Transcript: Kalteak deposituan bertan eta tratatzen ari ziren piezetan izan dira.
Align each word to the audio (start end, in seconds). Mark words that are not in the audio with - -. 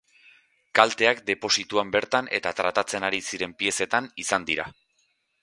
Kalteak 0.77 1.19
deposituan 1.27 1.91
bertan 1.97 2.31
eta 2.39 2.55
tratatzen 2.61 3.07
ari 3.11 3.21
ziren 3.29 3.55
piezetan 3.61 4.11
izan 4.27 4.51
dira. 4.51 4.69